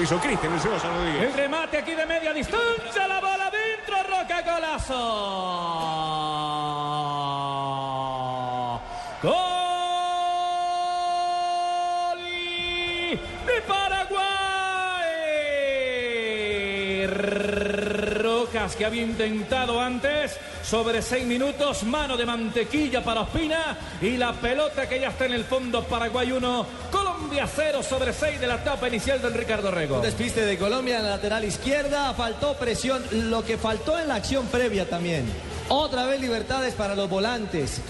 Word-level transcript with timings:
Hizo 0.00 0.18
Cristian 0.20 0.52
el 0.52 0.60
Ceballos 0.60 0.84
Rodríguez. 0.84 1.22
El 1.24 1.32
remate 1.32 1.78
aquí 1.78 1.92
de 1.92 2.06
media 2.06 2.32
distancia, 2.32 3.08
la 3.08 3.20
bola 3.20 3.50
dentro, 3.50 3.96
Roca 4.04 4.42
golazo. 4.42 4.94
Gol 9.22 9.38
de 13.46 13.62
Paraguay. 13.66 14.28
Rojas 18.22 18.76
que 18.76 18.84
había 18.84 19.02
intentado 19.02 19.80
antes 19.80 20.38
sobre 20.62 21.02
seis 21.02 21.26
minutos, 21.26 21.82
mano 21.84 22.16
de 22.16 22.24
mantequilla 22.24 23.02
para 23.02 23.22
Ospina 23.22 23.76
y 24.00 24.16
la 24.16 24.32
pelota 24.34 24.88
que 24.88 25.00
ya 25.00 25.08
está 25.08 25.26
en 25.26 25.32
el 25.32 25.44
fondo 25.44 25.82
Paraguay 25.82 26.30
1, 26.30 26.66
Colombia 27.18 27.48
0 27.52 27.82
sobre 27.82 28.12
6 28.12 28.40
de 28.40 28.46
la 28.46 28.54
etapa 28.54 28.86
inicial 28.86 29.20
del 29.20 29.34
Ricardo 29.34 29.72
Rego. 29.72 29.96
Un 29.96 30.02
despiste 30.02 30.46
de 30.46 30.56
Colombia 30.56 30.98
en 30.98 31.02
la 31.02 31.10
lateral 31.10 31.44
izquierda, 31.44 32.14
faltó 32.14 32.54
presión, 32.54 33.02
lo 33.10 33.44
que 33.44 33.58
faltó 33.58 33.98
en 33.98 34.06
la 34.06 34.14
acción 34.14 34.46
previa 34.46 34.88
también. 34.88 35.26
Otra 35.68 36.06
vez 36.06 36.20
libertades 36.20 36.74
para 36.74 36.94
los 36.94 37.10
volantes. 37.10 37.80